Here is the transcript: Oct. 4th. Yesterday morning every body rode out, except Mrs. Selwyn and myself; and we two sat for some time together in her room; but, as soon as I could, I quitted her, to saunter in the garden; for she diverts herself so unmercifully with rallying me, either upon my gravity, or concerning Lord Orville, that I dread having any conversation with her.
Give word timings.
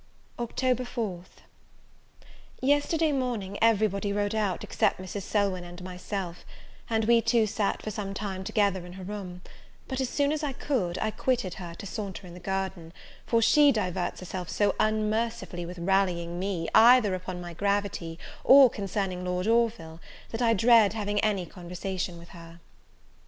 Oct. 0.39 0.55
4th. 0.57 1.45
Yesterday 2.59 3.11
morning 3.11 3.59
every 3.61 3.85
body 3.87 4.11
rode 4.11 4.33
out, 4.33 4.63
except 4.63 4.99
Mrs. 4.99 5.21
Selwyn 5.21 5.63
and 5.63 5.83
myself; 5.83 6.43
and 6.89 7.05
we 7.05 7.21
two 7.21 7.45
sat 7.45 7.83
for 7.83 7.91
some 7.91 8.15
time 8.15 8.43
together 8.43 8.83
in 8.87 8.93
her 8.93 9.03
room; 9.03 9.43
but, 9.87 10.01
as 10.01 10.09
soon 10.09 10.31
as 10.31 10.41
I 10.43 10.53
could, 10.53 10.97
I 10.97 11.11
quitted 11.11 11.53
her, 11.61 11.75
to 11.75 11.85
saunter 11.85 12.25
in 12.25 12.33
the 12.33 12.39
garden; 12.39 12.93
for 13.27 13.43
she 13.43 13.71
diverts 13.71 14.21
herself 14.21 14.49
so 14.49 14.73
unmercifully 14.79 15.67
with 15.67 15.77
rallying 15.77 16.39
me, 16.39 16.67
either 16.73 17.13
upon 17.13 17.39
my 17.39 17.53
gravity, 17.53 18.17
or 18.43 18.71
concerning 18.71 19.23
Lord 19.23 19.45
Orville, 19.45 19.99
that 20.31 20.41
I 20.41 20.55
dread 20.55 20.93
having 20.93 21.19
any 21.19 21.45
conversation 21.45 22.17
with 22.17 22.29
her. 22.29 22.59